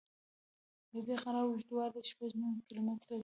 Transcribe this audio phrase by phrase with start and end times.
[0.91, 3.19] د دې غره اوږدوالی شپږ نیم کیلومتره دی.